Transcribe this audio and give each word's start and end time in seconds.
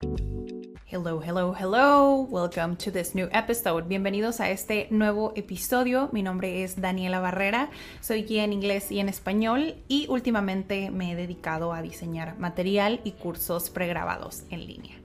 Hello, 0.00 1.22
hello, 1.22 1.54
hello. 1.58 2.26
Welcome 2.28 2.76
to 2.76 2.90
this 2.90 3.14
new 3.14 3.28
episode. 3.32 3.88
Bienvenidos 3.88 4.40
a 4.40 4.50
este 4.50 4.88
nuevo 4.90 5.32
episodio. 5.36 6.10
Mi 6.12 6.22
nombre 6.22 6.62
es 6.62 6.78
Daniela 6.78 7.18
Barrera. 7.20 7.70
Soy 8.02 8.24
guía 8.24 8.44
en 8.44 8.52
inglés 8.52 8.92
y 8.92 9.00
en 9.00 9.08
español 9.08 9.76
y 9.88 10.06
últimamente 10.10 10.90
me 10.90 11.12
he 11.12 11.16
dedicado 11.16 11.72
a 11.72 11.80
diseñar 11.80 12.38
material 12.38 13.00
y 13.04 13.12
cursos 13.12 13.70
pregrabados 13.70 14.42
en 14.50 14.66
línea. 14.66 14.96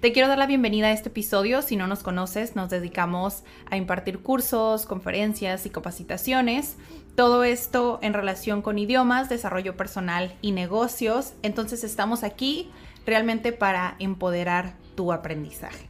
Te 0.00 0.12
quiero 0.12 0.28
dar 0.28 0.36
la 0.36 0.46
bienvenida 0.46 0.88
a 0.88 0.92
este 0.92 1.08
episodio. 1.08 1.62
Si 1.62 1.76
no 1.76 1.86
nos 1.86 2.02
conoces, 2.02 2.54
nos 2.54 2.68
dedicamos 2.68 3.44
a 3.70 3.78
impartir 3.78 4.18
cursos, 4.18 4.84
conferencias 4.84 5.64
y 5.64 5.70
capacitaciones. 5.70 6.76
Todo 7.16 7.44
esto 7.44 7.98
en 8.02 8.12
relación 8.12 8.60
con 8.60 8.78
idiomas, 8.78 9.30
desarrollo 9.30 9.76
personal 9.76 10.34
y 10.42 10.52
negocios. 10.52 11.32
Entonces 11.42 11.84
estamos 11.84 12.22
aquí 12.22 12.70
realmente 13.06 13.52
para 13.52 13.96
empoderar 13.98 14.74
tu 14.94 15.12
aprendizaje. 15.12 15.88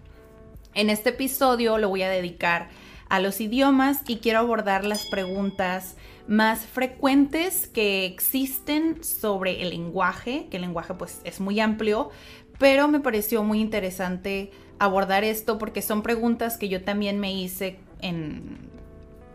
En 0.75 0.91
este 0.91 1.11
episodio 1.11 1.79
lo 1.79 1.89
voy 1.89 2.03
a 2.03 2.11
dedicar 2.11 2.69
a 3.09 3.21
los 3.21 3.41
idiomas 3.41 4.01
y 4.09 4.17
quiero 4.17 4.41
abordar 4.41 4.85
las 4.85 5.07
preguntas 5.07 5.97
más 6.27 6.67
frecuentes 6.67 7.69
que 7.69 8.07
existen 8.07 9.05
sobre 9.05 9.63
el 9.63 9.71
lenguaje, 9.71 10.49
que 10.51 10.57
el 10.57 10.63
lenguaje 10.63 10.95
pues 10.95 11.21
es 11.25 11.41
muy 11.41 11.61
amplio, 11.61 12.11
pero 12.59 12.89
me 12.89 13.01
pareció 13.01 13.45
muy 13.45 13.61
interesante 13.61 14.51
abordar 14.79 15.23
esto 15.23 15.59
porque 15.59 15.83
son 15.83 16.03
preguntas 16.03 16.57
que 16.57 16.69
yo 16.69 16.83
también 16.83 17.21
me 17.21 17.33
hice 17.33 17.79
en, 18.01 18.71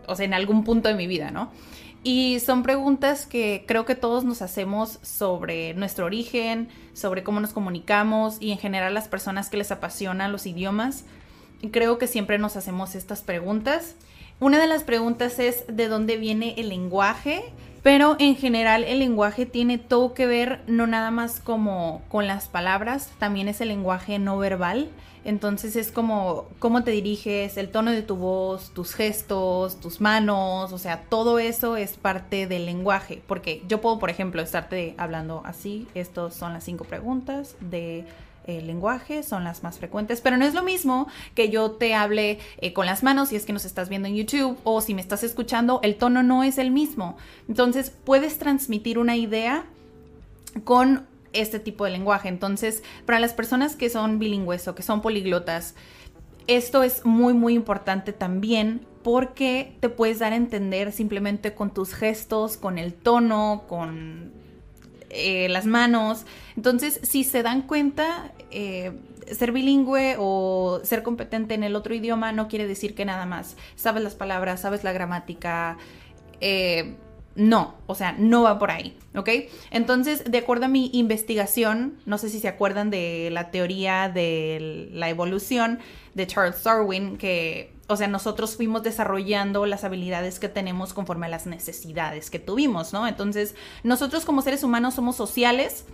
o 0.07 0.15
sea, 0.15 0.25
en 0.25 0.33
algún 0.33 0.63
punto 0.63 0.89
de 0.89 0.95
mi 0.95 1.07
vida, 1.07 1.31
¿no? 1.31 1.51
Y 2.03 2.39
son 2.39 2.63
preguntas 2.63 3.25
que 3.25 3.65
creo 3.67 3.85
que 3.85 3.95
todos 3.95 4.23
nos 4.23 4.41
hacemos 4.41 4.99
sobre 5.01 5.73
nuestro 5.73 6.05
origen, 6.05 6.69
sobre 6.93 7.23
cómo 7.23 7.41
nos 7.41 7.51
comunicamos 7.51 8.37
y 8.39 8.51
en 8.51 8.57
general 8.57 8.93
las 8.93 9.09
personas 9.09 9.49
que 9.49 9.57
les 9.57 9.71
apasionan 9.71 10.31
los 10.31 10.45
idiomas. 10.45 11.03
Creo 11.71 11.97
que 11.97 12.07
siempre 12.07 12.37
nos 12.37 12.55
hacemos 12.55 12.95
estas 12.95 13.21
preguntas. 13.21 13.95
Una 14.39 14.61
de 14.61 14.67
las 14.67 14.83
preguntas 14.83 15.39
es 15.39 15.65
de 15.67 15.89
dónde 15.89 16.15
viene 16.15 16.53
el 16.57 16.69
lenguaje, 16.69 17.43
pero 17.83 18.15
en 18.19 18.35
general 18.35 18.83
el 18.83 18.99
lenguaje 18.99 19.45
tiene 19.45 19.77
todo 19.77 20.13
que 20.13 20.25
ver 20.25 20.61
no 20.67 20.87
nada 20.87 21.11
más 21.11 21.39
como 21.39 22.01
con 22.09 22.27
las 22.27 22.47
palabras, 22.47 23.11
también 23.19 23.47
es 23.47 23.61
el 23.61 23.69
lenguaje 23.69 24.19
no 24.19 24.37
verbal. 24.37 24.89
Entonces 25.25 25.75
es 25.75 25.91
como 25.91 26.47
cómo 26.59 26.83
te 26.83 26.91
diriges, 26.91 27.57
el 27.57 27.69
tono 27.69 27.91
de 27.91 28.01
tu 28.01 28.15
voz, 28.15 28.71
tus 28.73 28.93
gestos, 28.93 29.79
tus 29.79 29.99
manos, 29.99 30.71
o 30.71 30.77
sea, 30.77 31.01
todo 31.09 31.39
eso 31.39 31.75
es 31.75 31.97
parte 31.97 32.47
del 32.47 32.65
lenguaje. 32.65 33.21
Porque 33.27 33.61
yo 33.67 33.81
puedo, 33.81 33.99
por 33.99 34.09
ejemplo, 34.09 34.41
estarte 34.41 34.95
hablando 34.97 35.41
así, 35.45 35.87
estas 35.93 36.33
son 36.33 36.53
las 36.53 36.63
cinco 36.63 36.85
preguntas 36.85 37.55
de 37.59 38.05
el 38.57 38.67
lenguaje 38.67 39.23
son 39.23 39.43
las 39.43 39.63
más 39.63 39.77
frecuentes, 39.77 40.21
pero 40.21 40.37
no 40.37 40.45
es 40.45 40.53
lo 40.53 40.63
mismo 40.63 41.07
que 41.35 41.49
yo 41.49 41.71
te 41.71 41.93
hable 41.93 42.39
eh, 42.57 42.73
con 42.73 42.85
las 42.85 43.03
manos 43.03 43.29
si 43.29 43.35
es 43.35 43.45
que 43.45 43.53
nos 43.53 43.65
estás 43.65 43.89
viendo 43.89 44.07
en 44.07 44.15
YouTube 44.15 44.57
o 44.63 44.81
si 44.81 44.93
me 44.93 45.01
estás 45.01 45.23
escuchando, 45.23 45.79
el 45.83 45.95
tono 45.95 46.23
no 46.23 46.43
es 46.43 46.57
el 46.57 46.71
mismo. 46.71 47.17
Entonces 47.47 47.91
puedes 48.03 48.37
transmitir 48.37 48.97
una 48.97 49.15
idea 49.15 49.65
con 50.63 51.07
este 51.33 51.59
tipo 51.59 51.85
de 51.85 51.91
lenguaje. 51.91 52.29
Entonces, 52.29 52.83
para 53.05 53.19
las 53.19 53.33
personas 53.33 53.75
que 53.75 53.89
son 53.89 54.19
bilingües 54.19 54.67
o 54.67 54.75
que 54.75 54.83
son 54.83 55.01
poliglotas, 55.01 55.75
esto 56.47 56.81
es 56.81 57.05
muy, 57.05 57.33
muy 57.33 57.53
importante 57.53 58.11
también 58.13 58.85
porque 59.03 59.75
te 59.79 59.89
puedes 59.89 60.19
dar 60.19 60.33
a 60.33 60.35
entender 60.35 60.91
simplemente 60.91 61.53
con 61.53 61.73
tus 61.73 61.93
gestos, 61.93 62.57
con 62.57 62.77
el 62.77 62.93
tono, 62.93 63.63
con 63.67 64.31
eh, 65.09 65.47
las 65.49 65.65
manos. 65.65 66.25
Entonces, 66.55 66.99
si 67.03 67.23
se 67.23 67.43
dan 67.43 67.63
cuenta, 67.63 68.31
eh, 68.51 68.91
ser 69.31 69.51
bilingüe 69.51 70.15
o 70.17 70.81
ser 70.83 71.03
competente 71.03 71.53
en 71.53 71.63
el 71.63 71.75
otro 71.75 71.93
idioma 71.93 72.31
no 72.31 72.47
quiere 72.47 72.67
decir 72.67 72.95
que 72.95 73.05
nada 73.05 73.25
más 73.25 73.55
sabes 73.75 74.03
las 74.03 74.15
palabras, 74.15 74.61
sabes 74.61 74.83
la 74.83 74.91
gramática. 74.91 75.77
Eh, 76.41 76.95
no, 77.35 77.75
o 77.87 77.95
sea, 77.95 78.13
no 78.17 78.43
va 78.43 78.59
por 78.59 78.69
ahí, 78.69 78.97
¿ok? 79.15 79.29
Entonces, 79.71 80.29
de 80.29 80.39
acuerdo 80.39 80.65
a 80.65 80.67
mi 80.67 80.89
investigación, 80.93 81.97
no 82.05 82.17
sé 82.17 82.29
si 82.29 82.39
se 82.39 82.47
acuerdan 82.47 82.89
de 82.89 83.29
la 83.31 83.49
teoría 83.49 84.09
de 84.09 84.89
la 84.91 85.09
evolución 85.09 85.79
de 86.15 86.27
Charles 86.27 86.61
Darwin, 86.63 87.17
que 87.17 87.71
o 87.89 87.97
sea, 87.97 88.07
nosotros 88.07 88.55
fuimos 88.55 88.83
desarrollando 88.83 89.65
las 89.65 89.83
habilidades 89.83 90.39
que 90.39 90.47
tenemos 90.47 90.93
conforme 90.93 91.25
a 91.25 91.29
las 91.29 91.47
necesidades 91.47 92.29
que 92.29 92.37
tuvimos, 92.37 92.93
¿no? 92.93 93.07
Entonces, 93.07 93.55
nosotros 93.83 94.25
como 94.25 94.43
seres 94.43 94.63
humanos 94.63 94.93
somos 94.93 95.15
sociales. 95.15 95.85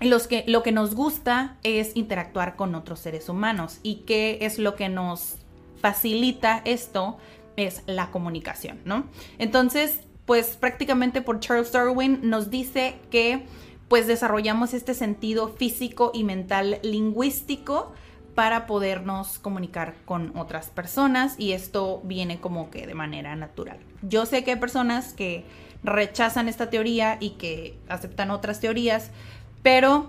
Los 0.00 0.28
que, 0.28 0.44
lo 0.46 0.62
que 0.62 0.70
nos 0.70 0.94
gusta 0.94 1.58
es 1.64 1.96
interactuar 1.96 2.54
con 2.54 2.76
otros 2.76 3.00
seres 3.00 3.28
humanos. 3.28 3.80
¿Y 3.82 3.96
qué 4.06 4.38
es 4.42 4.60
lo 4.60 4.76
que 4.76 4.88
nos 4.88 5.34
facilita 5.80 6.62
esto? 6.64 7.18
Es 7.56 7.82
la 7.86 8.12
comunicación, 8.12 8.78
¿no? 8.84 9.04
Entonces, 9.38 10.00
pues 10.26 10.56
prácticamente 10.56 11.22
por 11.22 11.40
Charles 11.40 11.72
Darwin 11.72 12.20
nos 12.22 12.50
dice 12.50 12.94
que 13.10 13.46
pues 13.88 14.06
desarrollamos 14.06 14.74
este 14.74 14.94
sentido 14.94 15.48
físico 15.48 16.12
y 16.14 16.22
mental 16.22 16.78
lingüístico 16.84 17.92
para 18.40 18.66
podernos 18.66 19.38
comunicar 19.38 19.96
con 20.06 20.34
otras 20.34 20.70
personas 20.70 21.34
y 21.36 21.52
esto 21.52 22.00
viene 22.04 22.40
como 22.40 22.70
que 22.70 22.86
de 22.86 22.94
manera 22.94 23.36
natural. 23.36 23.76
Yo 24.00 24.24
sé 24.24 24.44
que 24.44 24.52
hay 24.52 24.56
personas 24.56 25.12
que 25.12 25.44
rechazan 25.82 26.48
esta 26.48 26.70
teoría 26.70 27.18
y 27.20 27.32
que 27.32 27.76
aceptan 27.86 28.30
otras 28.30 28.58
teorías, 28.58 29.10
pero 29.62 30.08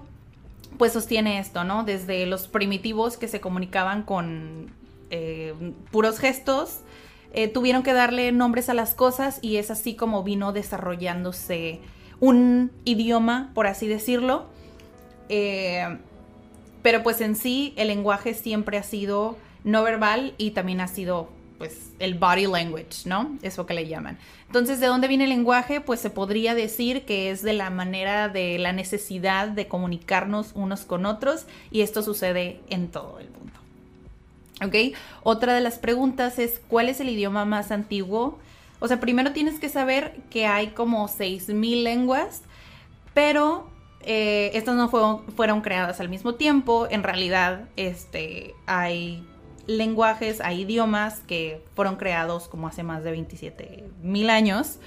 pues 0.77 0.93
sostiene 0.93 1.39
esto, 1.39 1.65
¿no? 1.65 1.83
Desde 1.83 2.25
los 2.25 2.47
primitivos 2.47 3.17
que 3.17 3.27
se 3.27 3.41
comunicaban 3.41 4.03
con 4.03 4.71
eh, 5.09 5.53
puros 5.91 6.17
gestos, 6.17 6.79
eh, 7.33 7.49
tuvieron 7.49 7.83
que 7.83 7.91
darle 7.91 8.31
nombres 8.31 8.69
a 8.69 8.73
las 8.73 8.95
cosas 8.95 9.39
y 9.41 9.57
es 9.57 9.69
así 9.71 9.93
como 9.93 10.23
vino 10.23 10.53
desarrollándose 10.53 11.81
un 12.21 12.71
idioma, 12.85 13.51
por 13.53 13.67
así 13.67 13.89
decirlo. 13.89 14.45
Eh, 15.27 15.97
pero 16.81 17.03
pues 17.03 17.21
en 17.21 17.35
sí 17.35 17.73
el 17.75 17.87
lenguaje 17.87 18.33
siempre 18.33 18.77
ha 18.77 18.83
sido 18.83 19.37
no 19.63 19.83
verbal 19.83 20.33
y 20.37 20.51
también 20.51 20.81
ha 20.81 20.87
sido 20.87 21.29
pues 21.57 21.91
el 21.99 22.15
body 22.15 22.47
language, 22.47 23.05
¿no? 23.05 23.37
Eso 23.43 23.67
que 23.67 23.75
le 23.75 23.87
llaman. 23.87 24.17
Entonces, 24.47 24.79
¿de 24.79 24.87
dónde 24.87 25.07
viene 25.07 25.25
el 25.25 25.29
lenguaje? 25.29 25.79
Pues 25.79 25.99
se 25.99 26.09
podría 26.09 26.55
decir 26.55 27.05
que 27.05 27.29
es 27.29 27.43
de 27.43 27.53
la 27.53 27.69
manera 27.69 28.29
de 28.29 28.57
la 28.57 28.73
necesidad 28.73 29.47
de 29.47 29.67
comunicarnos 29.67 30.53
unos 30.55 30.81
con 30.85 31.05
otros 31.05 31.45
y 31.69 31.81
esto 31.81 32.01
sucede 32.01 32.59
en 32.69 32.87
todo 32.87 33.19
el 33.19 33.29
mundo. 33.29 33.53
¿Ok? 34.65 34.97
Otra 35.21 35.53
de 35.53 35.61
las 35.61 35.77
preguntas 35.77 36.39
es, 36.39 36.59
¿cuál 36.67 36.89
es 36.89 36.99
el 36.99 37.09
idioma 37.09 37.45
más 37.45 37.69
antiguo? 37.69 38.39
O 38.79 38.87
sea, 38.87 38.99
primero 38.99 39.31
tienes 39.31 39.59
que 39.59 39.69
saber 39.69 40.15
que 40.31 40.47
hay 40.47 40.69
como 40.69 41.07
6.000 41.07 41.83
lenguas, 41.83 42.41
pero 43.13 43.70
eh, 44.03 44.51
estas 44.53 44.75
no 44.75 44.89
fueron, 44.89 45.61
creadas 45.61 45.99
al 45.99 46.09
mismo 46.09 46.35
tiempo. 46.35 46.87
En 46.89 47.03
realidad, 47.03 47.67
este, 47.75 48.55
hay 48.65 49.25
lenguajes, 49.67 50.41
hay 50.41 50.61
idiomas 50.61 51.19
que 51.19 51.63
fueron 51.75 51.95
creados 51.95 52.47
como 52.47 52.67
hace 52.67 52.83
más 52.83 53.03
de 53.03 53.11
27 53.11 53.85
mil 54.01 54.29
años. 54.29 54.79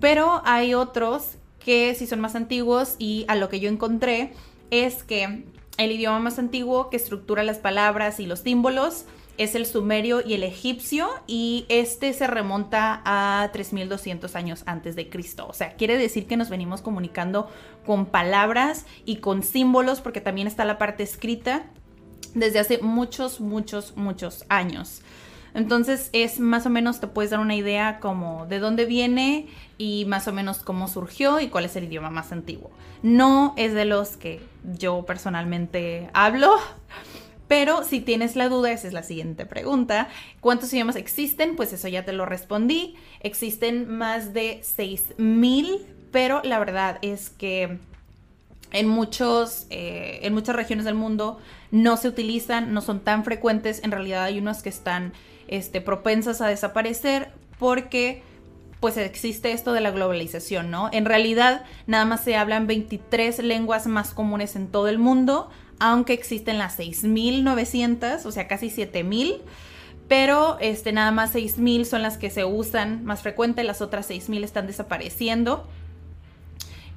Pero 0.00 0.42
hay 0.44 0.74
otros 0.74 1.36
que 1.64 1.94
sí 1.94 2.06
son 2.06 2.20
más 2.20 2.34
antiguos 2.34 2.96
y 2.98 3.24
a 3.28 3.36
lo 3.36 3.48
que 3.48 3.60
yo 3.60 3.68
encontré 3.68 4.32
es 4.70 5.04
que 5.04 5.44
el 5.78 5.92
idioma 5.92 6.18
más 6.18 6.38
antiguo 6.38 6.90
que 6.90 6.96
estructura 6.96 7.42
las 7.42 7.58
palabras 7.58 8.20
y 8.20 8.26
los 8.26 8.40
símbolos 8.40 9.04
es 9.38 9.54
el 9.54 9.66
sumerio 9.66 10.22
y 10.24 10.34
el 10.34 10.42
egipcio 10.42 11.08
y 11.26 11.64
este 11.68 12.12
se 12.12 12.26
remonta 12.26 13.02
a 13.04 13.50
3200 13.52 14.34
años 14.36 14.62
antes 14.66 14.96
de 14.96 15.08
Cristo. 15.08 15.46
O 15.48 15.52
sea, 15.52 15.74
quiere 15.74 15.96
decir 15.96 16.26
que 16.26 16.36
nos 16.36 16.50
venimos 16.50 16.82
comunicando 16.82 17.50
con 17.86 18.06
palabras 18.06 18.86
y 19.04 19.16
con 19.16 19.42
símbolos 19.42 20.00
porque 20.00 20.20
también 20.20 20.46
está 20.46 20.64
la 20.64 20.78
parte 20.78 21.02
escrita 21.02 21.64
desde 22.34 22.58
hace 22.58 22.78
muchos, 22.78 23.40
muchos, 23.40 23.96
muchos 23.96 24.44
años. 24.48 25.02
Entonces 25.54 26.08
es 26.12 26.40
más 26.40 26.64
o 26.64 26.70
menos, 26.70 27.00
te 27.00 27.06
puedes 27.06 27.30
dar 27.30 27.40
una 27.40 27.54
idea 27.54 28.00
como 28.00 28.46
de 28.46 28.58
dónde 28.58 28.86
viene 28.86 29.48
y 29.76 30.04
más 30.06 30.26
o 30.28 30.32
menos 30.32 30.58
cómo 30.58 30.88
surgió 30.88 31.40
y 31.40 31.48
cuál 31.48 31.66
es 31.66 31.76
el 31.76 31.84
idioma 31.84 32.10
más 32.10 32.32
antiguo. 32.32 32.70
No 33.02 33.52
es 33.56 33.74
de 33.74 33.84
los 33.84 34.16
que 34.16 34.40
yo 34.78 35.04
personalmente 35.04 36.08
hablo, 36.14 36.56
pero 37.52 37.84
si 37.84 38.00
tienes 38.00 38.34
la 38.34 38.48
duda, 38.48 38.72
esa 38.72 38.86
es 38.88 38.94
la 38.94 39.02
siguiente 39.02 39.44
pregunta. 39.44 40.08
¿Cuántos 40.40 40.72
idiomas 40.72 40.96
existen? 40.96 41.54
Pues 41.54 41.74
eso 41.74 41.86
ya 41.86 42.02
te 42.02 42.14
lo 42.14 42.24
respondí. 42.24 42.94
Existen 43.20 43.90
más 43.90 44.32
de 44.32 44.62
6.000, 44.62 45.82
pero 46.10 46.40
la 46.44 46.58
verdad 46.58 46.98
es 47.02 47.28
que 47.28 47.76
en, 48.70 48.88
muchos, 48.88 49.66
eh, 49.68 50.20
en 50.22 50.32
muchas 50.32 50.56
regiones 50.56 50.86
del 50.86 50.94
mundo 50.94 51.40
no 51.70 51.98
se 51.98 52.08
utilizan, 52.08 52.72
no 52.72 52.80
son 52.80 53.00
tan 53.00 53.22
frecuentes. 53.22 53.84
En 53.84 53.90
realidad 53.90 54.24
hay 54.24 54.38
unos 54.38 54.62
que 54.62 54.70
están 54.70 55.12
este, 55.46 55.82
propensas 55.82 56.40
a 56.40 56.46
desaparecer 56.46 57.32
porque 57.58 58.22
pues 58.80 58.96
existe 58.96 59.52
esto 59.52 59.74
de 59.74 59.82
la 59.82 59.90
globalización, 59.90 60.70
¿no? 60.70 60.88
En 60.90 61.04
realidad 61.04 61.64
nada 61.86 62.06
más 62.06 62.24
se 62.24 62.34
hablan 62.34 62.66
23 62.66 63.40
lenguas 63.40 63.86
más 63.86 64.14
comunes 64.14 64.56
en 64.56 64.68
todo 64.68 64.88
el 64.88 64.98
mundo, 64.98 65.50
aunque 65.82 66.12
existen 66.12 66.58
las 66.58 66.78
6.900, 66.78 68.24
o 68.24 68.30
sea, 68.30 68.46
casi 68.46 68.68
7.000, 68.68 69.40
pero 70.06 70.56
este, 70.60 70.92
nada 70.92 71.10
más 71.10 71.34
6.000 71.34 71.84
son 71.84 72.02
las 72.02 72.18
que 72.18 72.30
se 72.30 72.44
usan 72.44 73.04
más 73.04 73.22
frecuente, 73.22 73.64
las 73.64 73.82
otras 73.82 74.08
6.000 74.08 74.44
están 74.44 74.68
desapareciendo. 74.68 75.66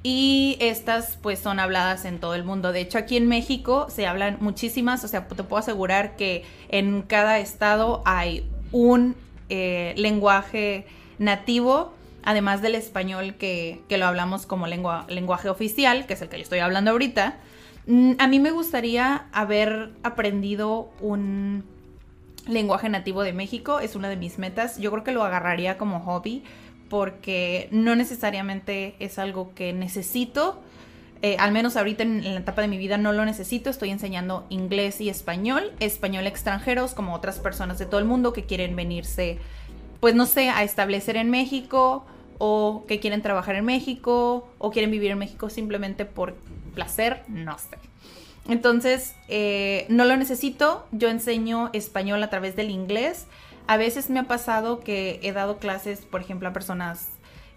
Y 0.04 0.56
estas 0.60 1.18
pues 1.20 1.40
son 1.40 1.58
habladas 1.58 2.04
en 2.04 2.20
todo 2.20 2.36
el 2.36 2.44
mundo. 2.44 2.70
De 2.70 2.80
hecho, 2.80 2.96
aquí 2.96 3.16
en 3.16 3.26
México 3.26 3.88
se 3.90 4.06
hablan 4.06 4.38
muchísimas, 4.40 5.02
o 5.02 5.08
sea, 5.08 5.26
te 5.26 5.42
puedo 5.42 5.58
asegurar 5.58 6.14
que 6.14 6.44
en 6.68 7.02
cada 7.02 7.40
estado 7.40 8.02
hay 8.04 8.48
un 8.70 9.16
eh, 9.48 9.94
lenguaje 9.96 10.86
nativo, 11.18 11.92
además 12.22 12.62
del 12.62 12.76
español 12.76 13.34
que, 13.34 13.82
lo 13.90 14.06
hablamos 14.06 14.46
como 14.46 14.68
lengua, 14.68 15.06
lenguaje 15.08 15.48
oficial, 15.48 16.06
que 16.06 16.12
es 16.14 16.22
el 16.22 16.28
que 16.28 16.36
yo 16.36 16.44
estoy 16.44 16.60
hablando 16.60 16.92
ahorita. 16.92 17.40
Mm, 17.86 18.12
a 18.18 18.26
mí 18.26 18.40
me 18.40 18.50
gustaría 18.50 19.26
haber 19.32 19.92
aprendido 20.02 20.90
un 21.00 21.64
lenguaje 22.48 22.88
nativo 22.88 23.22
de 23.22 23.32
México, 23.32 23.80
es 23.80 23.96
una 23.96 24.08
de 24.08 24.16
mis 24.16 24.38
metas. 24.38 24.78
Yo 24.78 24.90
creo 24.90 25.04
que 25.04 25.12
lo 25.12 25.24
agarraría 25.24 25.78
como 25.78 26.00
hobby 26.00 26.42
porque 26.88 27.68
no 27.72 27.96
necesariamente 27.96 28.94
es 28.98 29.18
algo 29.18 29.54
que 29.54 29.72
necesito. 29.72 30.60
Eh, 31.22 31.36
al 31.38 31.50
menos 31.50 31.76
ahorita 31.76 32.02
en, 32.02 32.22
la 32.22 32.40
etapa 32.40 32.62
de 32.62 32.68
mi 32.68 32.78
vida 32.78 32.98
no 32.98 33.12
lo 33.12 33.24
necesito. 33.24 33.70
Estoy 33.70 33.90
enseñando 33.90 34.46
inglés 34.48 35.00
y 35.00 35.08
español, 35.08 35.72
español 35.80 36.26
extranjeros, 36.26 36.94
como 36.94 37.14
otras 37.14 37.38
personas 37.38 37.78
de 37.78 37.86
todo 37.86 38.00
el 38.00 38.06
mundo 38.06 38.32
que 38.32 38.44
quieren 38.44 38.76
venirse, 38.76 39.38
pues 40.00 40.14
no 40.14 40.26
sé, 40.26 40.50
a 40.50 40.62
establecer 40.62 41.16
en 41.16 41.30
México 41.30 42.04
o 42.38 42.84
que 42.86 43.00
quieren 43.00 43.22
trabajar 43.22 43.56
en 43.56 43.64
México 43.64 44.46
o 44.58 44.70
quieren 44.70 44.90
vivir 44.90 45.10
en 45.10 45.18
México 45.18 45.48
simplemente 45.48 46.04
por 46.04 46.36
placer, 46.76 47.24
no 47.26 47.58
sé. 47.58 47.76
Entonces, 48.48 49.16
eh, 49.26 49.86
no 49.88 50.04
lo 50.04 50.16
necesito. 50.16 50.86
Yo 50.92 51.08
enseño 51.08 51.70
español 51.72 52.22
a 52.22 52.30
través 52.30 52.54
del 52.54 52.70
inglés 52.70 53.26
a 53.66 53.76
veces 53.76 54.10
me 54.10 54.20
ha 54.20 54.24
pasado 54.24 54.80
que 54.80 55.18
he 55.22 55.32
dado 55.32 55.58
clases, 55.58 56.00
por 56.00 56.20
ejemplo, 56.20 56.48
a 56.48 56.52
personas 56.52 57.08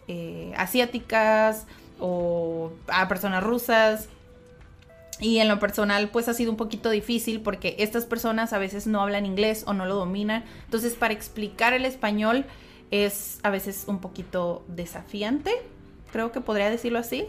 eh, 0.08 0.54
asiáticas 0.58 1.68
o 2.00 2.72
a 2.88 3.08
personas 3.08 3.44
rusas. 3.44 4.10
Y 5.20 5.40
en 5.40 5.50
lo 5.50 5.60
personal, 5.60 6.10
pues 6.10 6.30
ha 6.30 6.34
sido 6.34 6.50
un 6.52 6.58
poquito 6.58 6.90
difícil 6.90 7.42
porque 7.42 7.76
estas 7.80 8.06
personas 8.06 8.54
a 8.54 8.58
veces 8.58 8.88
no 8.88 9.02
hablan 9.02 9.26
inglés 9.26 9.66
o 9.68 9.74
no 9.74 9.86
lo 9.86 9.96
dominan. 9.96 10.46
Entonces, 10.66 10.94
para 10.94 11.14
explicar 11.14 11.74
el 11.74 11.86
español 11.86 12.46
es 12.90 13.40
a 13.44 13.52
veces 13.52 13.84
un 13.86 14.00
poquito 14.00 14.64
desafiante, 14.68 15.52
creo 16.12 16.32
que 16.32 16.42
podría 16.42 16.72
decirlo 16.72 16.98
así. 16.98 17.26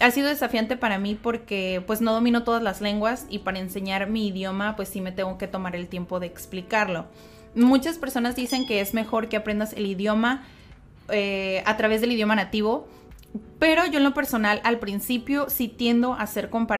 Ha 0.00 0.10
sido 0.10 0.28
desafiante 0.28 0.78
para 0.78 0.98
mí 0.98 1.14
porque 1.14 1.82
pues 1.86 2.00
no 2.00 2.14
domino 2.14 2.42
todas 2.42 2.62
las 2.62 2.80
lenguas 2.80 3.26
y 3.28 3.40
para 3.40 3.58
enseñar 3.58 4.08
mi 4.08 4.28
idioma 4.28 4.74
pues 4.74 4.88
sí 4.88 5.02
me 5.02 5.12
tengo 5.12 5.36
que 5.36 5.46
tomar 5.46 5.76
el 5.76 5.88
tiempo 5.88 6.20
de 6.20 6.26
explicarlo. 6.26 7.06
Muchas 7.54 7.98
personas 7.98 8.34
dicen 8.34 8.66
que 8.66 8.80
es 8.80 8.94
mejor 8.94 9.28
que 9.28 9.36
aprendas 9.36 9.74
el 9.74 9.84
idioma 9.84 10.46
eh, 11.10 11.62
a 11.66 11.76
través 11.76 12.00
del 12.00 12.12
idioma 12.12 12.34
nativo, 12.34 12.88
pero 13.58 13.84
yo 13.86 13.98
en 13.98 14.04
lo 14.04 14.14
personal 14.14 14.62
al 14.64 14.78
principio 14.78 15.50
sí 15.50 15.68
tiendo 15.68 16.14
a 16.14 16.22
hacer 16.22 16.48
comparaciones. 16.48 16.79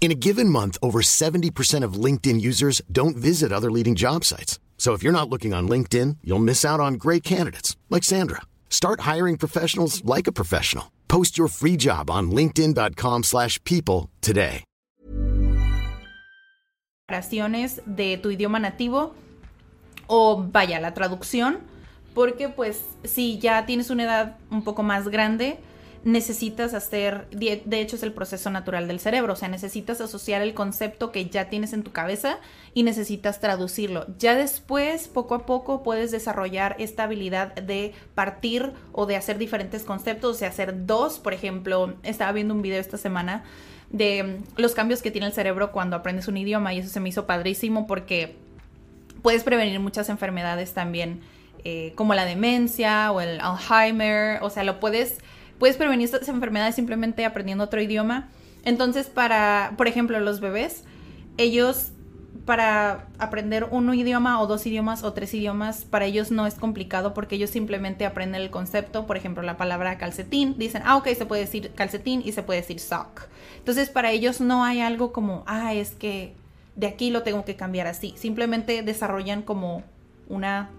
In 0.00 0.12
a 0.12 0.14
given 0.14 0.48
month, 0.48 0.78
over 0.80 1.00
70% 1.02 1.84
of 1.84 2.04
LinkedIn 2.04 2.40
users 2.40 2.80
don't 2.90 3.16
visit 3.16 3.52
other 3.52 3.70
leading 3.70 3.94
job 3.94 4.24
sites. 4.24 4.58
So 4.78 4.94
if 4.94 5.02
you're 5.02 5.12
not 5.12 5.28
looking 5.28 5.52
on 5.52 5.68
LinkedIn, 5.68 6.18
you'll 6.24 6.38
miss 6.38 6.64
out 6.64 6.80
on 6.80 6.94
great 6.94 7.22
candidates 7.22 7.76
like 7.90 8.04
Sandra. 8.04 8.42
Start 8.70 9.00
hiring 9.00 9.36
professionals 9.36 10.02
like 10.04 10.26
a 10.26 10.32
professional. 10.32 10.92
Post 11.08 11.36
your 11.36 11.48
free 11.48 11.76
job 11.76 12.10
on 12.10 12.30
linkedin.com/people 12.30 14.08
today. 14.22 14.64
de 17.86 18.18
tu 18.18 18.30
idioma 18.30 18.58
nativo 18.60 19.14
o 20.06 20.44
vaya 20.52 20.78
la 20.78 20.92
traducción, 20.92 21.60
porque 22.14 22.48
pues 22.48 22.82
si 23.02 23.38
ya 23.38 23.64
tienes 23.64 23.90
una 23.90 24.04
edad 24.04 24.36
un 24.50 24.62
poco 24.62 24.82
más 24.82 25.08
grande, 25.08 25.58
necesitas 26.04 26.74
hacer, 26.74 27.28
de 27.30 27.80
hecho 27.80 27.96
es 27.96 28.02
el 28.02 28.12
proceso 28.12 28.50
natural 28.50 28.88
del 28.88 29.00
cerebro, 29.00 29.32
o 29.32 29.36
sea, 29.36 29.48
necesitas 29.48 30.00
asociar 30.00 30.42
el 30.42 30.54
concepto 30.54 31.12
que 31.12 31.26
ya 31.26 31.48
tienes 31.48 31.72
en 31.72 31.82
tu 31.82 31.92
cabeza 31.92 32.38
y 32.74 32.82
necesitas 32.82 33.40
traducirlo. 33.40 34.06
Ya 34.18 34.34
después, 34.34 35.08
poco 35.08 35.34
a 35.34 35.46
poco, 35.46 35.82
puedes 35.82 36.10
desarrollar 36.10 36.76
esta 36.78 37.04
habilidad 37.04 37.54
de 37.54 37.92
partir 38.14 38.72
o 38.92 39.06
de 39.06 39.16
hacer 39.16 39.38
diferentes 39.38 39.84
conceptos, 39.84 40.40
de 40.40 40.46
hacer 40.46 40.86
dos, 40.86 41.18
por 41.18 41.34
ejemplo, 41.34 41.94
estaba 42.02 42.32
viendo 42.32 42.54
un 42.54 42.62
video 42.62 42.80
esta 42.80 42.96
semana 42.96 43.44
de 43.90 44.40
los 44.56 44.74
cambios 44.74 45.02
que 45.02 45.10
tiene 45.10 45.26
el 45.26 45.32
cerebro 45.32 45.72
cuando 45.72 45.96
aprendes 45.96 46.28
un 46.28 46.36
idioma 46.36 46.74
y 46.74 46.78
eso 46.78 46.90
se 46.90 47.00
me 47.00 47.08
hizo 47.08 47.26
padrísimo 47.26 47.86
porque 47.86 48.36
puedes 49.22 49.44
prevenir 49.44 49.80
muchas 49.80 50.08
enfermedades 50.08 50.72
también. 50.74 51.20
Eh, 51.64 51.92
como 51.96 52.14
la 52.14 52.24
demencia 52.24 53.10
o 53.10 53.20
el 53.20 53.40
Alzheimer, 53.40 54.40
o 54.42 54.50
sea, 54.50 54.62
lo 54.62 54.78
puedes 54.78 55.18
puedes 55.58 55.76
prevenir 55.76 56.04
estas 56.04 56.28
enfermedades 56.28 56.74
simplemente 56.74 57.24
aprendiendo 57.24 57.64
otro 57.64 57.80
idioma. 57.80 58.28
Entonces, 58.64 59.06
para, 59.06 59.74
por 59.76 59.88
ejemplo, 59.88 60.18
los 60.20 60.40
bebés, 60.40 60.84
ellos 61.36 61.92
para 62.44 63.08
aprender 63.18 63.64
un 63.70 63.92
idioma 63.92 64.40
o 64.40 64.46
dos 64.46 64.66
idiomas 64.66 65.04
o 65.04 65.12
tres 65.12 65.34
idiomas, 65.34 65.84
para 65.84 66.06
ellos 66.06 66.30
no 66.30 66.46
es 66.46 66.54
complicado 66.54 67.12
porque 67.12 67.36
ellos 67.36 67.50
simplemente 67.50 68.06
aprenden 68.06 68.40
el 68.40 68.48
concepto, 68.48 69.06
por 69.06 69.18
ejemplo, 69.18 69.42
la 69.42 69.58
palabra 69.58 69.98
calcetín, 69.98 70.54
dicen, 70.56 70.80
ah, 70.86 70.96
ok, 70.96 71.08
se 71.08 71.26
puede 71.26 71.42
decir 71.42 71.72
calcetín 71.74 72.22
y 72.24 72.32
se 72.32 72.42
puede 72.42 72.60
decir 72.60 72.80
sock. 72.80 73.24
Entonces, 73.58 73.90
para 73.90 74.12
ellos 74.12 74.40
no 74.40 74.64
hay 74.64 74.80
algo 74.80 75.12
como, 75.12 75.44
ah, 75.46 75.74
es 75.74 75.90
que 75.90 76.32
de 76.74 76.86
aquí 76.86 77.10
lo 77.10 77.22
tengo 77.22 77.44
que 77.44 77.54
cambiar 77.54 77.86
así. 77.86 78.14
Simplemente 78.16 78.82
desarrollan 78.82 79.42
como 79.42 79.82
una 80.28 80.70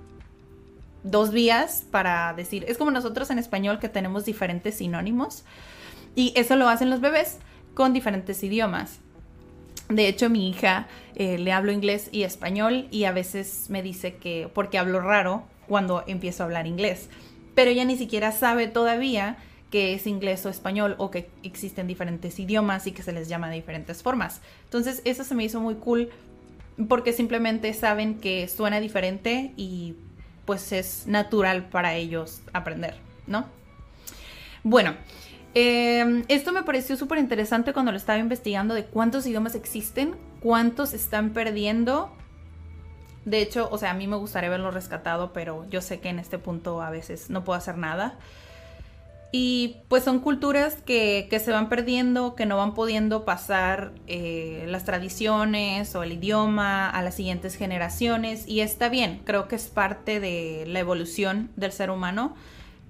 dos 1.03 1.31
vías 1.31 1.85
para 1.91 2.33
decir, 2.33 2.65
es 2.67 2.77
como 2.77 2.91
nosotros 2.91 3.29
en 3.29 3.39
español 3.39 3.79
que 3.79 3.89
tenemos 3.89 4.25
diferentes 4.25 4.75
sinónimos 4.75 5.43
y 6.15 6.33
eso 6.35 6.55
lo 6.55 6.67
hacen 6.67 6.89
los 6.89 7.01
bebés 7.01 7.37
con 7.73 7.93
diferentes 7.93 8.43
idiomas. 8.43 8.99
De 9.89 10.07
hecho, 10.07 10.29
mi 10.29 10.49
hija 10.49 10.87
eh, 11.15 11.37
le 11.37 11.51
hablo 11.51 11.71
inglés 11.71 12.09
y 12.11 12.23
español 12.23 12.87
y 12.91 13.05
a 13.05 13.11
veces 13.11 13.65
me 13.69 13.81
dice 13.81 14.15
que 14.15 14.49
porque 14.53 14.77
hablo 14.77 14.99
raro 15.01 15.43
cuando 15.67 16.03
empiezo 16.07 16.43
a 16.43 16.45
hablar 16.45 16.67
inglés, 16.67 17.09
pero 17.55 17.71
ella 17.71 17.85
ni 17.85 17.97
siquiera 17.97 18.31
sabe 18.31 18.67
todavía 18.67 19.37
que 19.71 19.93
es 19.93 20.07
inglés 20.07 20.45
o 20.45 20.49
español 20.49 20.95
o 20.97 21.11
que 21.11 21.29
existen 21.43 21.87
diferentes 21.87 22.39
idiomas 22.39 22.87
y 22.87 22.91
que 22.91 23.03
se 23.03 23.11
les 23.11 23.29
llama 23.29 23.49
de 23.49 23.55
diferentes 23.55 24.01
formas. 24.01 24.41
Entonces, 24.63 25.01
eso 25.05 25.23
se 25.23 25.35
me 25.35 25.43
hizo 25.43 25.59
muy 25.59 25.75
cool 25.75 26.09
porque 26.87 27.13
simplemente 27.13 27.73
saben 27.73 28.15
que 28.19 28.47
suena 28.47 28.79
diferente 28.79 29.53
y 29.57 29.95
pues 30.49 30.71
es 30.71 31.05
natural 31.05 31.69
para 31.69 31.93
ellos 31.93 32.41
aprender, 32.53 32.95
¿no? 33.27 33.45
Bueno, 34.63 34.95
eh, 35.53 36.23
esto 36.27 36.51
me 36.51 36.63
pareció 36.63 36.97
súper 36.97 37.19
interesante 37.19 37.71
cuando 37.71 37.91
lo 37.91 37.99
estaba 37.99 38.17
investigando 38.17 38.73
de 38.73 38.85
cuántos 38.85 39.27
idiomas 39.27 39.53
existen, 39.53 40.15
cuántos 40.39 40.95
están 40.95 41.33
perdiendo. 41.33 42.11
De 43.25 43.43
hecho, 43.43 43.69
o 43.71 43.77
sea, 43.77 43.91
a 43.91 43.93
mí 43.93 44.07
me 44.07 44.15
gustaría 44.15 44.49
verlo 44.49 44.71
rescatado, 44.71 45.33
pero 45.33 45.67
yo 45.69 45.81
sé 45.81 45.99
que 45.99 46.09
en 46.09 46.17
este 46.17 46.39
punto 46.39 46.81
a 46.81 46.89
veces 46.89 47.29
no 47.29 47.43
puedo 47.43 47.55
hacer 47.55 47.77
nada. 47.77 48.17
Y 49.31 49.77
pues 49.89 50.03
son 50.03 50.19
culturas 50.19 50.77
que, 50.85 51.27
que 51.29 51.39
se 51.39 51.51
van 51.51 51.69
perdiendo, 51.69 52.33
que 52.35 52.47
no 52.47 52.57
van 52.57 52.73
pudiendo 52.73 53.25
pasar 53.25 53.91
eh, 54.07 54.65
las 54.67 54.85
tradiciones 54.85 55.93
o 55.95 56.01
el 56.01 56.13
idioma 56.13 56.89
a 56.89 57.03
las 57.03 57.15
siguientes 57.15 57.55
generaciones. 57.55 58.47
Y 58.47 58.61
está 58.61 58.89
bien, 58.89 59.21
creo 59.25 59.47
que 59.47 59.55
es 59.55 59.67
parte 59.67 60.19
de 60.19 60.65
la 60.67 60.79
evolución 60.79 61.51
del 61.55 61.71
ser 61.71 61.91
humano, 61.91 62.35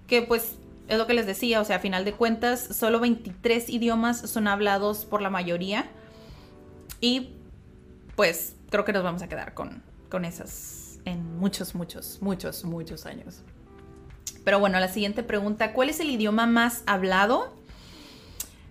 que 0.08 0.22
pues 0.22 0.56
es 0.88 0.98
lo 0.98 1.08
que 1.08 1.14
les 1.14 1.26
decía, 1.26 1.60
o 1.60 1.66
sea, 1.66 1.76
a 1.76 1.80
final 1.80 2.06
de 2.06 2.14
cuentas, 2.14 2.62
solo 2.72 3.02
23 3.02 3.70
idiomas 3.70 4.22
son 4.22 4.48
hablados 4.48 5.06
por 5.06 5.22
la 5.22 5.30
mayoría. 5.30 5.90
Y 7.02 7.34
pues 8.16 8.56
creo 8.70 8.86
que 8.86 8.94
nos 8.94 9.04
vamos 9.04 9.22
a 9.22 9.28
quedar 9.28 9.54
con, 9.54 9.84
con 10.10 10.24
esas 10.24 11.00
en 11.06 11.38
muchos, 11.38 11.76
muchos, 11.76 12.20
muchos, 12.22 12.64
muchos 12.64 13.06
años. 13.06 13.44
Pero 14.50 14.60
bueno, 14.60 14.80
la 14.80 14.88
siguiente 14.88 15.22
pregunta, 15.22 15.74
¿cuál 15.74 15.90
es 15.90 16.00
el 16.00 16.10
idioma 16.10 16.48
más 16.48 16.82
hablado? 16.88 17.54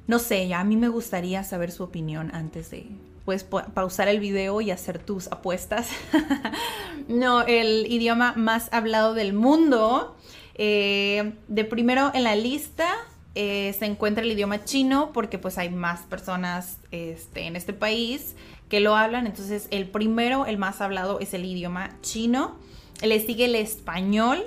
No 0.09 0.19
sé, 0.19 0.49
ya 0.49 0.59
a 0.59 0.65
mí 0.65 0.77
me 0.77 0.89
gustaría 0.89 1.45
saber 1.45 1.71
su 1.71 1.85
opinión 1.85 2.35
antes 2.35 2.73
de 2.73 2.89
pues 3.25 3.45
pausar 3.45 4.09
el 4.09 4.19
video 4.19 4.61
y 4.61 4.73
hacer 4.73 4.99
tus 4.99 5.29
apuestas. 5.29 5.89
no, 7.09 7.43
el 7.43 7.87
idioma 7.87 8.33
más 8.35 8.69
hablado 8.73 9.15
del 9.15 9.35
mundo 9.35 10.17
eh, 10.57 11.35
de 11.47 11.65
primero 11.65 12.11
en 12.13 12.25
la 12.25 12.35
lista 12.35 12.97
eh, 13.37 13.73
se 13.79 13.87
encuentra 13.87 14.25
el 14.25 14.33
idioma 14.33 14.65
chino 14.65 15.13
porque 15.13 15.39
pues 15.39 15.59
hay 15.59 15.71
más 15.71 16.01
personas 16.01 16.79
este, 16.91 17.43
en 17.47 17.55
este 17.55 17.73
país 17.73 18.35
que 18.69 18.81
lo 18.81 18.97
hablan. 18.97 19.29
Entonces 19.29 19.69
el 19.71 19.89
primero, 19.89 20.45
el 20.45 20.59
más 20.59 20.81
hablado 20.81 21.21
es 21.21 21.35
el 21.35 21.45
idioma 21.45 21.91
chino. 22.03 22.57
Le 23.01 23.21
sigue 23.21 23.45
el 23.45 23.55
español 23.55 24.45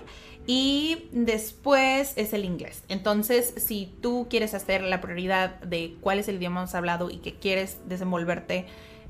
y 0.47 1.09
después 1.11 2.13
es 2.15 2.33
el 2.33 2.45
inglés. 2.45 2.83
Entonces, 2.89 3.53
si 3.57 3.93
tú 4.01 4.27
quieres 4.29 4.53
hacer 4.53 4.81
la 4.81 5.01
prioridad 5.01 5.59
de 5.61 5.95
cuál 6.01 6.19
es 6.19 6.27
el 6.27 6.35
idioma 6.35 6.61
más 6.61 6.75
hablado 6.75 7.09
y 7.09 7.17
que 7.17 7.35
quieres 7.35 7.77
desenvolverte 7.87 8.65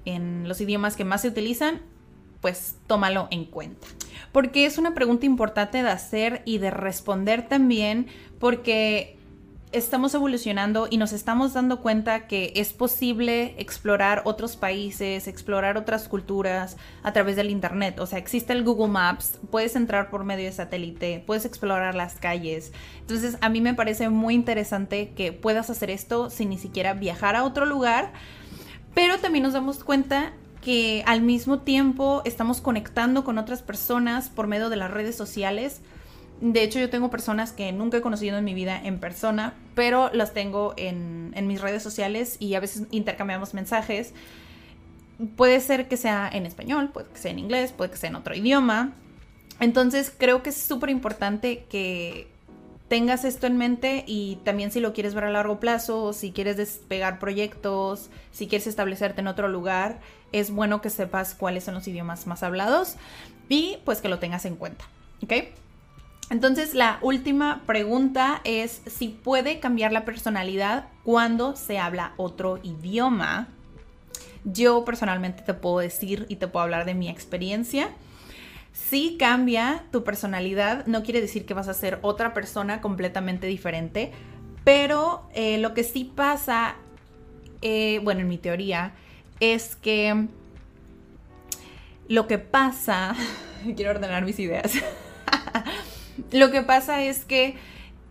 en 0.06 0.48
los 0.48 0.60
idiomas 0.62 0.96
que 0.96 1.06
más 1.06 1.22
se 1.22 1.30
utilizan, 1.30 1.82
pues 2.42 2.76
tómalo 2.88 3.28
en 3.32 3.46
cuenta. 3.46 3.88
Porque 4.32 4.66
es 4.66 4.78
una 4.78 4.94
pregunta 4.94 5.26
importante 5.26 5.84
de 5.84 5.90
hacer 5.90 6.42
y 6.46 6.58
de 6.58 6.72
responder 6.72 7.48
también 7.48 8.08
porque 8.40 9.18
estamos 9.72 10.14
evolucionando 10.14 10.88
y 10.90 10.98
nos 10.98 11.14
estamos 11.14 11.54
dando 11.54 11.80
cuenta 11.80 12.28
que 12.28 12.52
es 12.56 12.74
posible 12.74 13.56
explorar 13.58 14.22
otros 14.26 14.58
países, 14.58 15.28
explorar 15.28 15.78
otras 15.78 16.08
culturas 16.08 16.78
a 17.04 17.14
través 17.14 17.36
del 17.36 17.50
Internet. 17.50 18.00
O 18.00 18.06
sea, 18.06 18.20
existe 18.20 18.54
el 18.54 18.64
Google 18.64 18.90
Maps, 18.90 19.40
puedes 19.50 19.76
entrar 19.76 20.10
por 20.10 20.24
medio 20.26 20.46
de 20.46 20.52
satélite, 20.52 21.24
puedes 21.26 21.46
explorar 21.46 21.96
las 21.96 22.16
calles. 22.16 22.74
Entonces, 23.00 23.38
a 23.42 23.50
mí 23.50 23.62
me 23.62 23.74
parece 23.74 24.10
muy 24.10 24.34
interesante 24.34 25.12
que 25.16 25.32
puedas 25.32 25.70
hacer 25.70 25.90
esto 25.90 26.30
sin 26.30 26.50
ni 26.50 26.58
siquiera 26.58 26.94
viajar 26.94 27.36
a 27.36 27.44
otro 27.44 27.66
lugar. 27.66 28.12
Pero 28.94 29.20
también 29.20 29.44
nos 29.44 29.54
damos 29.54 29.84
cuenta 29.84 30.34
que 30.62 31.04
al 31.08 31.22
mismo 31.22 31.60
tiempo 31.60 32.22
estamos 32.26 32.62
conectando 32.62 33.24
con 33.24 33.38
otras 33.38 33.62
personas 33.62 34.30
por 34.30 34.48
medio 34.48 34.70
de 34.70 34.76
las 34.76 34.92
redes 34.92 35.16
sociales. 35.16 35.82
De 36.42 36.64
hecho, 36.64 36.80
yo 36.80 36.90
tengo 36.90 37.12
personas 37.12 37.52
que 37.52 37.72
nunca 37.72 37.98
he 37.98 38.02
conocido 38.02 38.40
en 38.40 38.44
mi 38.44 38.56
vida 38.56 38.82
en 38.84 39.00
persona, 39.00 39.54
pero 39.76 40.10
las 40.12 40.34
tengo 40.34 40.74
en, 40.76 41.32
mis 41.46 41.62
redes 41.62 41.84
sociales 41.84 42.38
y 42.40 42.56
a 42.56 42.60
veces 42.60 42.88
intercambiamos 42.90 43.54
mensajes. 43.54 44.14
Puede 45.36 45.60
ser 45.60 45.88
que 45.88 45.98
sea 45.98 46.28
en 46.34 46.48
español, 46.48 46.90
puede 46.92 47.10
que 47.10 47.20
sea 47.20 47.30
en 47.30 47.38
inglés, 47.38 47.72
puede 47.72 47.92
que 47.92 47.98
sea 47.98 48.10
en 48.10 48.16
otro 48.16 48.34
idioma. 48.34 48.94
Entonces 49.60 50.12
creo 50.18 50.42
que 50.42 50.50
es 50.50 50.58
súper 50.58 50.90
importante 50.90 51.66
que 51.70 52.28
tengas 52.88 53.24
esto 53.24 53.46
en 53.46 53.58
mente 53.58 54.04
y 54.08 54.38
también 54.44 54.72
si 54.72 54.80
lo 54.80 54.94
quieres 54.94 55.14
ver 55.14 55.26
a 55.26 55.30
largo 55.30 55.60
plazo, 55.60 56.12
si 56.12 56.32
quieres 56.32 56.58
despegar 56.58 57.20
proyectos, 57.20 58.10
si 58.32 58.48
quieres 58.48 58.66
establecerte 58.66 59.22
en 59.22 59.28
otro 59.28 59.48
lugar, 59.48 60.00
es 60.32 60.50
bueno 60.50 60.82
que 60.82 60.90
sepas 60.90 61.36
cuáles 61.36 61.66
son 61.66 61.76
los 61.76 61.88
idiomas 61.88 62.26
más 62.26 62.42
hablados 62.42 62.96
y 63.48 63.78
pues 63.86 64.02
que 64.02 64.10
lo 64.10 64.18
tengas 64.18 64.46
en 64.46 64.56
cuenta, 64.56 64.86
¿ok? 65.24 65.34
Entonces 66.30 66.74
la 66.74 67.00
última 67.02 67.64
pregunta 67.66 68.42
es 68.44 68.82
si 68.86 69.10
puede 69.10 69.60
cambiar 69.60 69.92
la 69.92 70.06
personalidad 70.06 70.88
cuando 71.04 71.56
se 71.56 71.78
habla 71.78 72.14
otro 72.18 72.60
idioma. 72.64 73.50
Yo 74.44 74.86
personalmente 74.86 75.44
te 75.44 75.54
puedo 75.54 75.80
decir 75.80 76.26
y 76.30 76.38
te 76.38 76.48
puedo 76.48 76.64
hablar 76.64 76.86
de 76.86 76.94
mi 76.94 77.10
experiencia 77.10 77.90
Sí 78.74 79.18
cambia 79.20 79.84
tu 79.92 80.04
personalidad, 80.04 80.86
no 80.86 81.04
quiere 81.04 81.22
decir 81.22 81.46
que 81.46 81.54
vas 81.54 81.68
a 81.68 81.74
ser 81.74 82.00
otra 82.02 82.34
persona 82.34 82.80
completamente 82.82 83.48
diferente, 83.48 84.12
pero 84.64 85.28
eh, 85.34 85.58
lo 85.58 85.74
que 85.74 85.84
sí 85.84 86.06
pasa, 86.06 86.76
eh, 87.62 88.00
bueno, 88.04 88.22
en 88.22 88.30
mi 88.30 88.38
teoría, 88.38 88.94
es 89.40 89.76
que 89.76 90.28
lo 92.08 92.28
que 92.28 92.38
pasa, 92.38 93.16
quiero 93.76 93.92
ordenar 93.92 94.24
mis 94.24 94.40
ideas, 94.40 94.74
lo 96.32 96.52
que 96.52 96.62
pasa 96.62 97.04
es 97.04 97.26
que 97.26 97.56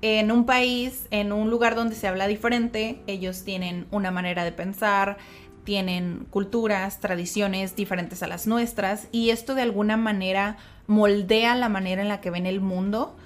en 0.03 0.33
un 0.33 0.47
país, 0.47 1.07
en 1.11 1.33
un 1.33 1.51
lugar 1.51 1.75
donde 1.75 1.95
se 1.95 2.09
habla 2.09 2.27
diferente, 2.27 3.01
ellos 3.07 3.45
tienen 3.45 3.87
una 3.91 4.11
manera 4.11 4.45
de 4.45 4.53
pensar, 4.53 5.19
tienen 5.65 6.27
culturas, 6.31 7.01
tradiciones 7.01 7.77
diferentes 7.77 8.23
a 8.23 8.27
las 8.27 8.47
nuestras 8.47 9.09
y 9.13 9.31
esto 9.31 9.55
de 9.55 9.63
alguna 9.63 9.97
manera 9.97 10.57
moldea 10.87 11.55
la 11.55 11.69
manera 11.69 12.03
en 12.03 12.09
la 12.09 12.21
que 12.21 12.31
ven 12.31 12.47
el 12.47 12.61
mundo 12.61 13.17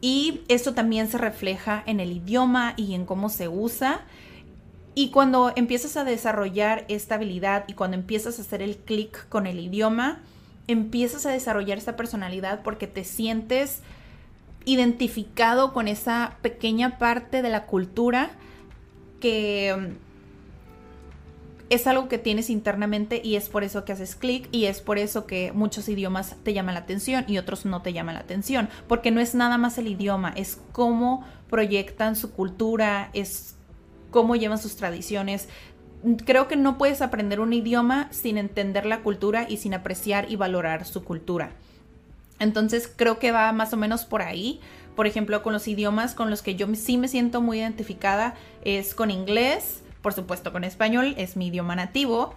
y 0.00 0.42
esto 0.48 0.72
también 0.72 1.08
se 1.08 1.18
refleja 1.18 1.82
en 1.86 2.00
el 2.00 2.12
idioma 2.12 2.74
y 2.76 2.94
en 2.94 3.04
cómo 3.04 3.28
se 3.28 3.48
usa. 3.48 4.02
Y 4.94 5.10
cuando 5.10 5.52
empiezas 5.56 5.96
a 5.96 6.04
desarrollar 6.04 6.84
esta 6.88 7.16
habilidad 7.16 7.64
y 7.68 7.74
cuando 7.74 7.96
empiezas 7.96 8.38
a 8.38 8.42
hacer 8.42 8.62
el 8.62 8.76
clic 8.76 9.28
con 9.28 9.46
el 9.46 9.60
idioma, 9.60 10.20
empiezas 10.68 11.26
a 11.26 11.30
desarrollar 11.30 11.78
esta 11.78 11.96
personalidad 11.96 12.62
porque 12.62 12.86
te 12.86 13.04
sientes 13.04 13.82
identificado 14.64 15.72
con 15.72 15.88
esa 15.88 16.36
pequeña 16.42 16.98
parte 16.98 17.42
de 17.42 17.48
la 17.48 17.66
cultura 17.66 18.30
que 19.20 19.96
es 21.70 21.86
algo 21.86 22.08
que 22.08 22.18
tienes 22.18 22.50
internamente 22.50 23.20
y 23.22 23.36
es 23.36 23.48
por 23.48 23.62
eso 23.62 23.84
que 23.84 23.92
haces 23.92 24.16
clic 24.16 24.48
y 24.50 24.64
es 24.64 24.80
por 24.80 24.98
eso 24.98 25.26
que 25.26 25.52
muchos 25.52 25.88
idiomas 25.88 26.36
te 26.42 26.52
llaman 26.52 26.74
la 26.74 26.80
atención 26.80 27.24
y 27.28 27.38
otros 27.38 27.64
no 27.64 27.80
te 27.80 27.92
llaman 27.92 28.16
la 28.16 28.22
atención, 28.22 28.68
porque 28.88 29.12
no 29.12 29.20
es 29.20 29.36
nada 29.36 29.56
más 29.56 29.78
el 29.78 29.86
idioma, 29.86 30.32
es 30.34 30.60
cómo 30.72 31.24
proyectan 31.48 32.16
su 32.16 32.32
cultura, 32.32 33.10
es 33.12 33.54
cómo 34.10 34.34
llevan 34.34 34.58
sus 34.58 34.74
tradiciones. 34.74 35.48
Creo 36.26 36.48
que 36.48 36.56
no 36.56 36.76
puedes 36.76 37.02
aprender 37.02 37.38
un 37.38 37.52
idioma 37.52 38.08
sin 38.10 38.36
entender 38.36 38.84
la 38.84 39.02
cultura 39.02 39.46
y 39.48 39.58
sin 39.58 39.72
apreciar 39.72 40.28
y 40.28 40.34
valorar 40.34 40.84
su 40.84 41.04
cultura. 41.04 41.52
Entonces 42.40 42.92
creo 42.94 43.20
que 43.20 43.30
va 43.30 43.52
más 43.52 43.72
o 43.72 43.76
menos 43.76 44.04
por 44.04 44.22
ahí. 44.22 44.60
Por 44.96 45.06
ejemplo, 45.06 45.42
con 45.42 45.52
los 45.52 45.68
idiomas 45.68 46.14
con 46.14 46.30
los 46.30 46.42
que 46.42 46.56
yo 46.56 46.66
sí 46.74 46.96
me 46.96 47.06
siento 47.06 47.40
muy 47.40 47.60
identificada 47.60 48.34
es 48.64 48.94
con 48.94 49.10
inglés, 49.10 49.82
por 50.02 50.12
supuesto 50.12 50.50
con 50.52 50.64
español, 50.64 51.14
es 51.16 51.36
mi 51.36 51.46
idioma 51.46 51.76
nativo. 51.76 52.34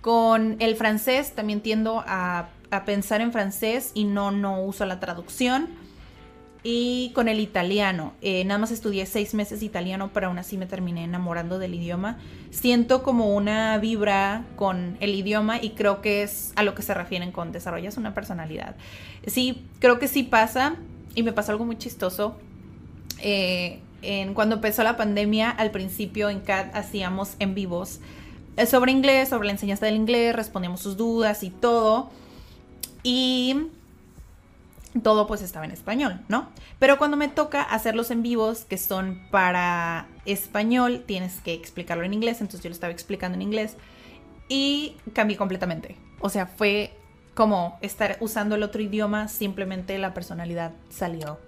Con 0.00 0.56
el 0.60 0.76
francés 0.76 1.34
también 1.34 1.60
tiendo 1.60 2.04
a, 2.06 2.50
pensar 2.84 3.22
en 3.22 3.32
francés 3.32 3.90
y 3.94 4.04
no, 4.04 4.30
no 4.30 4.62
uso 4.62 4.84
la 4.84 5.00
traducción. 5.00 5.68
Y 6.64 7.12
con 7.14 7.28
el 7.28 7.38
italiano, 7.38 8.14
eh, 8.20 8.44
nada 8.44 8.58
más 8.58 8.72
estudié 8.72 9.06
seis 9.06 9.32
meses 9.32 9.62
italiano, 9.62 10.10
pero 10.12 10.26
aún 10.26 10.38
así 10.38 10.58
me 10.58 10.66
terminé 10.66 11.04
enamorando 11.04 11.58
del 11.58 11.74
idioma. 11.74 12.18
Siento 12.50 13.02
como 13.04 13.34
una 13.34 13.78
vibra 13.78 14.44
con 14.56 14.96
el 15.00 15.14
idioma 15.14 15.62
y 15.62 15.70
creo 15.70 16.00
que 16.00 16.22
es 16.22 16.52
a 16.56 16.64
lo 16.64 16.74
que 16.74 16.82
se 16.82 16.94
refieren 16.94 17.30
con 17.30 17.52
desarrollas 17.52 17.96
una 17.96 18.12
personalidad. 18.12 18.74
Sí, 19.26 19.64
creo 19.78 20.00
que 20.00 20.08
sí 20.08 20.24
pasa 20.24 20.74
y 21.14 21.22
me 21.22 21.32
pasó 21.32 21.52
algo 21.52 21.64
muy 21.64 21.78
chistoso. 21.78 22.36
Eh, 23.20 23.80
en, 24.02 24.34
cuando 24.34 24.56
empezó 24.56 24.82
la 24.82 24.96
pandemia, 24.96 25.50
al 25.50 25.70
principio 25.70 26.28
en 26.28 26.40
CAT 26.40 26.74
hacíamos 26.74 27.34
en 27.38 27.54
vivos 27.54 28.00
eh, 28.56 28.66
sobre 28.66 28.90
inglés, 28.90 29.28
sobre 29.28 29.46
la 29.46 29.52
enseñanza 29.52 29.86
del 29.86 29.94
inglés, 29.94 30.34
respondíamos 30.34 30.80
sus 30.80 30.96
dudas 30.96 31.44
y 31.44 31.50
todo. 31.50 32.10
Y 33.04 33.68
todo 35.02 35.26
pues 35.26 35.42
estaba 35.42 35.64
en 35.64 35.70
español, 35.70 36.20
¿no? 36.28 36.48
Pero 36.78 36.98
cuando 36.98 37.16
me 37.16 37.28
toca 37.28 37.62
hacerlos 37.62 38.10
en 38.10 38.22
vivos 38.22 38.64
que 38.64 38.78
son 38.78 39.26
para 39.30 40.08
español, 40.24 41.04
tienes 41.06 41.40
que 41.40 41.54
explicarlo 41.54 42.04
en 42.04 42.14
inglés, 42.14 42.40
entonces 42.40 42.62
yo 42.62 42.70
lo 42.70 42.74
estaba 42.74 42.92
explicando 42.92 43.36
en 43.36 43.42
inglés 43.42 43.76
y 44.48 44.96
cambié 45.12 45.36
completamente. 45.36 45.96
O 46.20 46.28
sea, 46.28 46.46
fue 46.46 46.92
como 47.34 47.78
estar 47.82 48.16
usando 48.20 48.56
el 48.56 48.62
otro 48.62 48.82
idioma, 48.82 49.28
simplemente 49.28 49.96
la 49.98 50.14
personalidad 50.14 50.72
salió. 50.88 51.38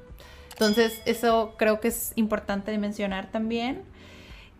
Entonces, 0.52 1.00
eso 1.06 1.54
creo 1.56 1.80
que 1.80 1.88
es 1.88 2.12
importante 2.16 2.70
de 2.70 2.78
mencionar 2.78 3.30
también. 3.30 3.82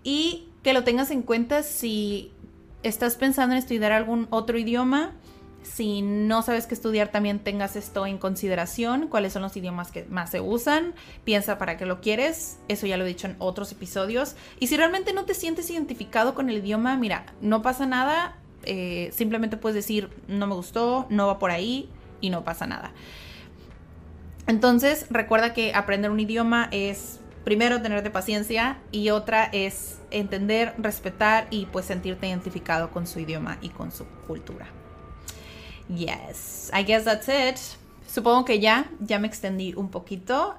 Y 0.03 0.49
que 0.63 0.73
lo 0.73 0.83
tengas 0.83 1.11
en 1.11 1.23
cuenta 1.23 1.63
si 1.63 2.33
estás 2.83 3.17
pensando 3.17 3.55
en 3.55 3.59
estudiar 3.59 3.93
algún 3.93 4.27
otro 4.31 4.59
idioma. 4.59 5.13
Si 5.63 6.03
no 6.03 6.43
sabes 6.43 6.67
qué 6.67 6.75
estudiar, 6.75 7.09
también 7.09 7.39
tengas 7.39 7.77
esto 7.77 8.07
en 8.07 8.19
consideración. 8.19 9.09
¿Cuáles 9.09 9.33
son 9.33 9.43
los 9.43 9.57
idiomas 9.57 9.91
que 9.91 10.05
más 10.05 10.31
se 10.31 10.41
usan? 10.41 10.95
Piensa 11.25 11.59
para 11.59 11.77
qué 11.77 11.87
lo 11.87 12.01
quieres. 12.01 12.59
Eso 12.69 12.87
ya 12.87 12.97
lo 12.97 13.05
he 13.05 13.09
dicho 13.09 13.27
en 13.27 13.37
otros 13.39 13.71
episodios. 13.73 14.37
Y 14.59 14.69
si 14.69 14.77
realmente 14.77 15.13
no 15.13 15.25
te 15.25 15.35
sientes 15.35 15.71
identificado 15.71 16.35
con 16.35 16.49
el 16.49 16.59
idioma, 16.59 16.97
mira, 16.97 17.27
no 17.43 17.63
pasa 17.63 17.87
nada. 17.87 18.37
Eh, 18.65 19.11
simplemente 19.13 19.57
puedes 19.57 19.75
decir, 19.75 20.11
no 20.29 20.47
me 20.47 20.55
gustó, 20.55 21.07
no 21.11 21.27
va 21.27 21.39
por 21.39 21.51
ahí 21.51 21.91
y 22.21 22.31
no 22.31 22.43
pasa 22.43 22.67
nada. 22.67 22.93
Entonces, 24.47 25.07
recuerda 25.11 25.53
que 25.53 25.75
aprender 25.75 26.11
un 26.11 26.21
idioma 26.21 26.69
es 26.73 27.21
primero 27.45 27.81
tenerte 27.83 28.11
paciencia 28.11 28.79
y 28.93 29.11
otra 29.11 29.45
es 29.45 29.99
entender, 30.11 30.75
respetar 30.79 31.47
y 31.51 31.67
pues 31.67 31.87
sentirte 31.87 32.29
identificado 32.29 32.91
con 32.91 33.07
su 33.07 33.21
idioma 33.21 33.59
y 33.61 33.69
con 33.69 33.93
su 33.93 34.07
cultura. 34.27 34.67
Yes, 35.89 36.71
I 36.73 36.85
guess 36.85 37.05
that's 37.05 37.29
it. 37.29 37.59
Supongo 38.07 38.45
que 38.45 38.61
ya, 38.61 38.91
ya 39.01 39.19
me 39.19 39.29
extendí 39.29 39.75
un 39.75 39.91
poquito. 39.91 40.55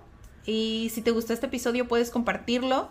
Y 0.45 0.89
si 0.93 1.01
te 1.01 1.11
gustó 1.11 1.33
este 1.33 1.45
episodio 1.47 1.87
puedes 1.87 2.09
compartirlo. 2.09 2.89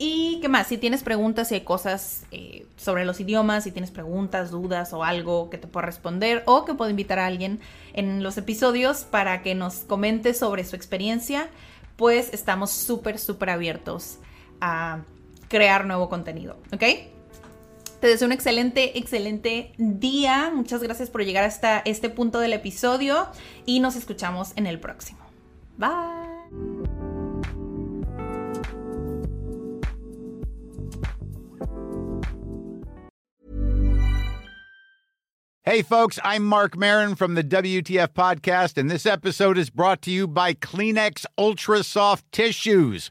Y 0.00 0.38
qué 0.40 0.48
más, 0.48 0.68
si 0.68 0.78
tienes 0.78 1.02
preguntas, 1.02 1.48
si 1.48 1.56
hay 1.56 1.62
cosas 1.62 2.24
eh, 2.30 2.66
sobre 2.76 3.04
los 3.04 3.18
idiomas, 3.18 3.64
si 3.64 3.72
tienes 3.72 3.90
preguntas, 3.90 4.52
dudas 4.52 4.92
o 4.92 5.02
algo 5.02 5.50
que 5.50 5.58
te 5.58 5.66
pueda 5.66 5.86
responder 5.86 6.44
o 6.46 6.64
que 6.64 6.74
puedo 6.74 6.88
invitar 6.88 7.18
a 7.18 7.26
alguien 7.26 7.58
en 7.94 8.22
los 8.22 8.38
episodios 8.38 9.02
para 9.02 9.42
que 9.42 9.56
nos 9.56 9.78
comente 9.80 10.34
sobre 10.34 10.64
su 10.64 10.76
experiencia, 10.76 11.48
pues 11.96 12.32
estamos 12.32 12.70
súper, 12.70 13.18
súper 13.18 13.50
abiertos 13.50 14.18
a 14.60 15.00
crear 15.48 15.84
nuevo 15.84 16.08
contenido, 16.08 16.58
¿ok? 16.72 16.84
Te 18.00 18.06
deseo 18.06 18.26
un 18.26 18.32
excelente, 18.32 18.96
excelente 18.98 19.72
día. 19.76 20.52
Muchas 20.54 20.82
gracias 20.82 21.10
por 21.10 21.24
llegar 21.24 21.44
hasta 21.44 21.80
este 21.80 22.08
punto 22.10 22.38
del 22.38 22.52
episodio 22.52 23.28
y 23.66 23.80
nos 23.80 23.96
escuchamos 23.96 24.52
en 24.56 24.66
el 24.66 24.78
próximo. 24.78 25.18
Bye. 25.76 26.18
Hey, 35.64 35.82
folks, 35.82 36.18
I'm 36.24 36.46
Mark 36.46 36.78
Marin 36.78 37.14
from 37.14 37.34
the 37.34 37.44
WTF 37.44 38.14
Podcast, 38.14 38.78
and 38.78 38.90
this 38.90 39.04
episode 39.04 39.58
is 39.58 39.68
brought 39.68 40.00
to 40.02 40.10
you 40.10 40.26
by 40.26 40.54
Kleenex 40.54 41.26
Ultra 41.36 41.82
Soft 41.82 42.24
Tissues, 42.32 43.10